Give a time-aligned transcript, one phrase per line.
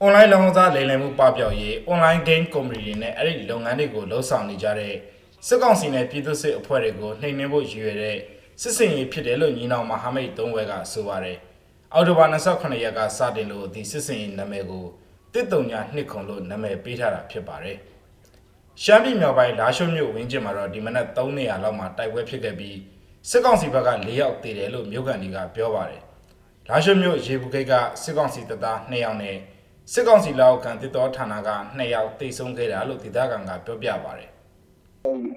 [0.00, 4.94] အွန်လိုင်းလောင်းစားလိမ်လည်မှုပပျောက်ရေး online game company တွေနဲ့အဲ့ဒီလုပ်ငန်းတွေကိုလှုပ်ဆောင်နေကြတဲ့
[5.46, 8.18] စစ်ကောင်စီနဲ့ပြည်သူ့စစ်အဖွဲ့တွေကိုနှိမ်နင်းဖို့ရည်ရွယ်တဲ့
[8.60, 11.38] စစ်စင်ရေးဖြစ်တယ်လို့ညီနောင်မဟာမိတ်၃ဝက်ကဆိုပါတယ်။
[11.94, 14.84] အောက်တိုဘာ28ရက်ကစတင်လို့ဒီစစ်စင်ရေးနာမည်ကို
[15.32, 17.76] တစ်တုံညာနှစ်ခုံလို့နာမည်ပေးထားတာဖြစ်ပါတယ်။
[18.82, 22.78] ရှမ်းပြည်မြောက်ပိုင်းလာရှုံမြို့ဝင်းကျင်မှာတော့ဒီမနက်3နေရာလောက်မှာတိုက်ပွဲဖြစ်ခဲ့ပြီး
[23.30, 26.02] စစ်ကောင်စီဘက်က၄ယောက်သေတယ်လို့မြို့ကန်တွေကပြောပါတယ်။
[26.68, 27.72] လာရှုမြို့ရေဘူးဂိတ်က
[28.02, 29.36] စစ်ကောင်စီတပ်သား2ယောက်နဲ့
[29.92, 34.24] စစ်ကောင်စီလောက်ခံတစ်တော်ဌာနက2ယောက်တိတ်ဆုံးခဲ့တာလို့ဒေသခံကပြောပြပါဗျ။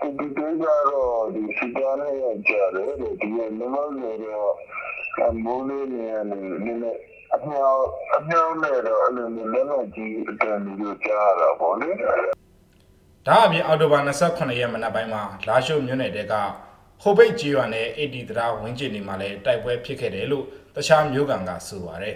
[0.00, 2.14] ဒီတေးကတော့ဒီစကားနဲ့
[2.48, 4.52] ကြားတယ်ဒီလိုမျိုးတော့
[5.28, 6.92] အမိုးလေးနေနေနေနေ
[7.34, 7.82] အမြောက်
[8.16, 12.10] အမြောက်နဲ့တော့အဲ့လိုမျိုးလည်းမကြည့်အတန်မျိုးကြားတာပေါ့လေဒါ
[13.44, 16.34] အပြင်အောက်တိုဘာ28ရက်မနက်ပိုင်းမှာလာရှုမြို့နယ်တဲက
[17.02, 20.44] ဟိုဘိတ်ကြီးရွာနဲ့အေဒီတရာဝင်းကျင်နေမှာလည်းတိုက်ပွဲဖြစ်ခဲ့တယ်လို့
[20.76, 22.14] တခြားမြို့ကန်ကဆိုပါတယ်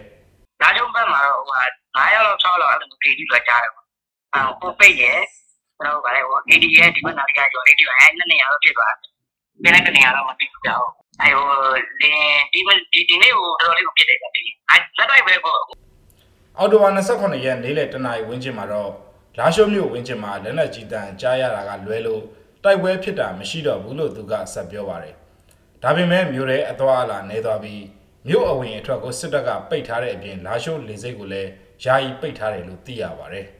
[0.61, 1.65] ဒါကြောင့်ဘက်မှာတော့ဟိုဟာ
[1.97, 3.86] 9ရောက်6လောက်အဲ့လိုပြည်ပြီးတော့ကြားတယ်ပေါ့။
[4.34, 5.20] အဲကိုပိတ်ရဲ့
[5.77, 9.11] ကျွန်တော်ဗါလဲဟို AD ရဲ့ဒီမနာရီကကျော်လေးဒီအဲနှစ်နေရာတော့ဖြစ်သွားတယ်။
[9.62, 10.87] ပြန်တဲ့နေရာတော့မသိဘူးကြောက်။
[11.22, 11.48] အဲဟို
[12.00, 12.11] ဒီ
[12.53, 12.61] ဒီ
[12.92, 15.59] ဒီဒီနေ့ဟိုတော်တော်လေးကိုဖြစ်တယ်ဗျ။အဲလက်တိုက်ပဲပေါ့။
[16.59, 18.91] အောက်တိုဘာ28ရက်နေ့လယ်တနာရီဝင်းကျင်မှာတော့
[19.39, 22.22] လာရှုမြို့ဝင်းကျင်မှာလက်နက်ကြီးတန်းကြားရတာကလွဲလို့
[22.65, 25.15] တိုက်ပွဲဖြစ်တာမရှိတော့ဘူးလို့သူကဆက်ပြောပါတယ်။
[25.83, 27.83] ဒါပေမဲ့မြို့ရဲအသွားအလာနေသွားပြီး
[28.29, 31.51] မြို့အဝင်အထွက်ကိုစစ်တပ်ကပိတ်ထားတဲ့အပြင်လာရှုလေစိတ်ကိုလည်း
[31.84, 33.47] ယာယီပိတ်ထားတယ်လို့သိရပါတယ်။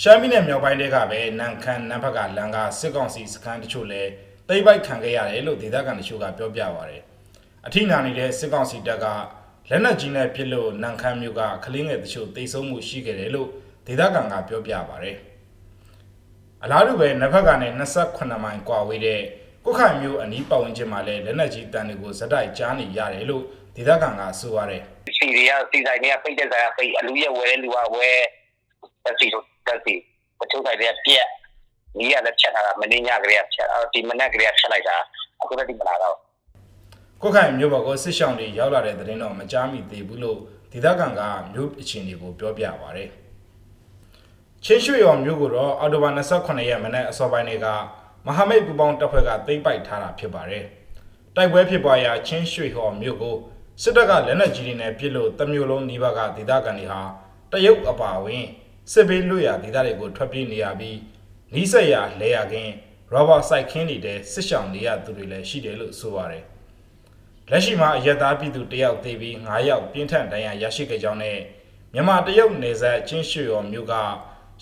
[0.00, 4.10] ရှမ်းပြည်နယ်မြောက်ပိုင်းတွေကပဲနန်ခမ်းနန်းဖက်ကလန်ကစစ်ကောင်စီစခန်းတချို့လည်း
[4.48, 7.02] တိမ့်ပိုက်ခံခဲ့ရတယ်လို့ဒေသခံတချို့ကပြောပြပါတယ်။
[7.66, 9.06] အထိနာနေတဲ့စစ်ကောင်စီတပ်က
[9.70, 13.48] လက်နက်ကြီးနဲ့ပစ်လို့နန်ခမ်းမြို့ကကလင်းငယ်တချို့တိတ်ဆုံးမှုရှိခဲ့တယ်လို့
[13.86, 15.18] ဒေသခံကပြောပြပါတယ်။
[16.64, 17.72] အလားတူပဲနဖက်ကနဲ့
[18.06, 19.20] 28မိုင်ကွာဝေးတဲ့
[19.64, 23.42] ကုတ်ခိုင်မြို့အနီးပတ်ဝန်းကျင်မှာလည်းလက်နက်ကြီးတန်တွေကိုဇက်တိုက်ကြားနေရတယ်လို့
[23.76, 24.82] ဒေသခံကဆိုပါတယ်
[25.16, 28.10] စီတွေကစီဆိုင်တွေကပိတ်တဲ့ဆိုင်ကပိတ်အလူရဲ့ဝဲလူကဝဲ
[29.04, 29.94] တက်စီတို့တက်စီ
[30.38, 31.26] ပချိုးဆိုင်တွေကပြက်
[31.98, 34.96] နီးရလည်းချက်ထားတာမင်းညကလေးကချက်အော်ဒီမနက်ကလေးကချက်လိုက်တာ
[35.40, 36.16] အခုလည်းဒီမလာတော့
[37.22, 40.38] ကုတ်ခိုင်မြို့ဘော်ကိုစစ်ဆောင်တွေရောက်လာတဲ့သတင်းတော့မကြားမိသေးဘူးလို့
[40.72, 41.20] ဒေသခံက
[41.52, 43.04] မြို့အခြေအနေကိုပြောပြပါဗျ။
[44.64, 47.66] ချင်းရွှေရော်မြို့ကိုတော့အော်တိုဘာ28ရက်မနေ့အစောပိုင်းတွေက
[48.26, 50.64] မဟာမိတ်ပူပေါင်းတပ်ဖွဲ့ကသိမ်းပိုက်ထားတာဖြစ်ပါတယ်။
[51.36, 53.36] တိုက်ပွဲဖြစ်ပွားရာချင်းရွှေဟော်မြို့ကို
[53.82, 57.00] စစ်တပ်ကလက်နက်ကြီးတွေနဲ့ပစ်လို့တမျိုးလုံးနီးပါးကဒေသခံတွေဟာ
[57.52, 58.44] တရုတ်အပါအဝင်
[58.92, 60.98] စစ်ဘေးလွတ်ရာဒေသတွေကိုထွက်ပြေးနေရပြီး
[61.54, 62.72] နီးစက်ရလဲရကင်း
[63.12, 66.44] ရောဘာစိုက်ခင်းနေတဲ့စစ်ဆောင်နေရသူတွေလည်းရှိတယ်လို့ဆိုပါတယ်။
[67.50, 71.38] လက်ရှိမှာအယက်သားပြည်သူတယောက်သေပြီး9ယောက်ပြင်းထန်ဒဏ်ရာရရှိခဲ့ကြောင်းနဲ့
[71.94, 73.94] မြန်မာတရုတ်နယ်စပ်ချင်းရွှေရော်မြို့က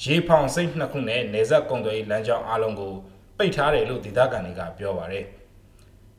[0.02, 2.92] ရေဖောင်စိတ်နှစ်ခုနဲ့နယ်စပ်ကုန်သွယ်ရေးလမ်းကြောင်းအလုံးကို
[3.36, 5.26] ပိတ်ထားတယ်လို့ဒေသခံတွေကပြောပါရယ်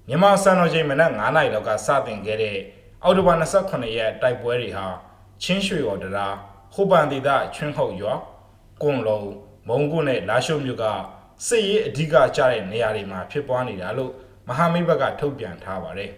[0.08, 2.58] မြန်မာစံတော်ချိန်မနက်9နာရီလောက်ကစတင်ခဲ့တဲ့
[3.04, 4.86] အောက်တိုဘာ28ရက်တိုက်ပွဲတွေဟာ
[5.44, 6.28] ချင်းရွှေရော်တရာ
[6.74, 8.14] ဟိုပန်ဒေသချွန်းဟုတ်ရွာ
[8.82, 9.30] ကွန်လုံး
[9.68, 10.86] မုံကုနဲ့လာရှုံမြို့က
[11.48, 14.12] စစ်ရေးအဓိကကျတဲ့နေရာတွေမှာဖြစ်ပွားနေတာလို့
[14.48, 16.12] မဟာမိတ်ဘက်ကထုတ်ပြန်ထားပါတယ်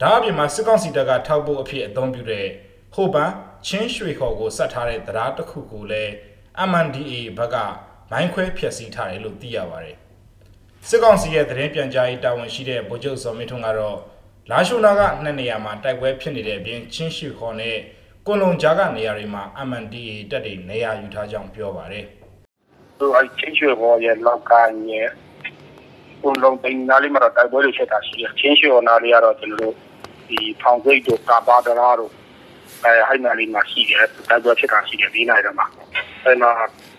[0.00, 2.46] ဒါအပြင်မှာစစ်ကောင်စီတပ်ကထောက်ပို့အဖြစ်အသုံးပြုတဲ့
[2.96, 3.30] ဟိုပန်
[3.66, 6.12] ချင်းရွှေခေါ်ကိုစက်ထားတဲ့တရားတစ်ခုကိုလည်း
[6.70, 7.56] MNDA ဘက်က
[8.10, 9.96] မိုင်းခွဲဖျက်ဆီးထားတယ်လို့သိရပါတယ်။
[10.88, 13.98] စစ်ကောင်စီရဲ့သတင်းပြန်ကြားရေးတာဝန်ရှိတဲ့ဗိုလ်ချုပ်စောမင်းထွန်းကတော့
[14.50, 17.76] လာရှိုနာကနှစ်နေရာမှာတိုက်ပွဲဖြစ်နေတဲ့အပြင်ချင်းရွှေခေါ်နဲ့
[18.26, 22.04] ကွန်လုံကြားကနေရာတွေမှာ MNDA တပ်တွေနေရာယူထားကြောင်းပြောပါတယ်
[22.98, 25.08] သူအဲ့ချင်းရွှေဘောရဲ့လောက်ကန်ရဲ့
[26.22, 29.74] ဘုံလုံးတိုင်းနားလေးမှာတော့တိုက်ပွဲတွေဖြစ်တာရှိတယ်ချင်းရွှေနားလေးကတော့ကျွန်တော်တို့
[30.28, 32.12] ဒီဖောင်စိတ်တို့ကာဘာဒရာတို့
[32.84, 35.66] အဲဟိုင်းနားလေးမှာရှိတယ်တိုက်ပွဲဖြစ်တာရှိတယ်ဒီနိုင်တော့မှာ
[36.24, 36.50] အဲမှာ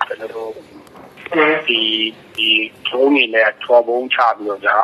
[0.07, 0.49] ကျွန်တော်တို့
[1.67, 1.81] ဒီ
[2.37, 2.49] ဒီ
[2.87, 4.75] ထုံးနေနဲ့ထော်ဘုံချပြီးတော့ကြာ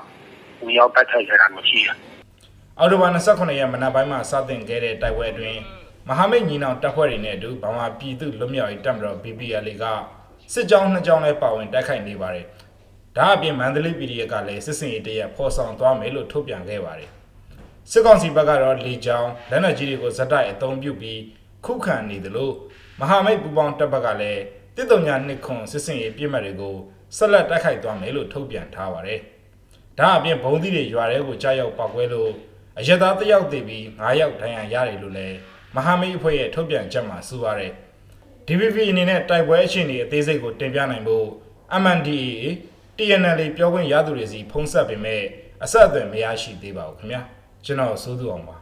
[0.61, 1.97] ဝင်ရောက်တိုက်ခိုက်ခဲ့တာမျိုးရှိတယ်။
[2.79, 5.59] အော်တိုဘာ29ရက်မနက်ပိုင်းမှာစတင်ခဲ့တဲ့တိုက်ပွဲအတွင်း
[6.07, 9.85] မဟာမိတ်ညီနောင်တပ်ဖွဲ့တွေနဲ့အတူဗမာပြည်သူ့လွတ်မြောက်ရေးတပ်မတော် BPL က
[10.53, 12.45] စစ်ကြောင်းနှစ်ကြောင်းနဲ့ပါဝင်တိုက်ခိုက်နေပါတယ်။
[13.17, 17.11] ဒါအပြင်မန္တလေး PDF ကလည်းစစ်စင်ရေးတရက်ဖော်ဆောင်သွားမယ်လို့ထုတ်ပြန်ခဲ့ပါတယ်။
[17.89, 21.19] စစ်ကောင်စီဘက်ကတော့လေကြောင်းလက်နက်ကြီးတွေကိုဇက်တိုက်အသုံးပြုပြီး
[21.65, 22.53] ခုခံနေတယ်လို့
[22.99, 24.41] မဟာမိတ်ပူပေါင်းတပ်ဘက်ကလည်း
[24.75, 26.75] တစ်တုံညာနှစ်ခွန်စစ်စင်ရေးပြစ်မှတ်တွေကို
[27.17, 29.19] ဆက်လက်တိုက်ခိုက်သွားမယ်လို့ထုတ်ပြန်ထားပါတယ်။
[29.99, 32.31] ဒါအပြင်ဘုံသီးတွေရွာထဲကိုကြားရောက်ပောက်ကွဲလို့
[32.79, 35.37] အရက်သားတစ်ယောက်သေပြီး9ယောက်ဒဏ်ရာရတယ်လို့လည်း
[35.75, 37.73] မဟာမိတ်အဖွဲ့ရဲ့ထုတ်ပြန်ချက်မှာဆိုပါရယ်
[38.47, 41.27] DVB အနေနဲ့တိုက်ပွဲအခြေအနေအသေးစိတ်ကိုတင်ပြနိုင်ဖို့
[41.83, 42.43] MNDAA
[42.97, 45.21] TNL ပြောခွင့်ရသူတွေစီဖုံးဆက်ပေမဲ့
[45.63, 47.21] အဆက်အသွယ်မရရှိသေးပါဘူးခင်ဗျာ
[47.65, 48.55] ကျွန်တော်စိုးသူအောင်ပါ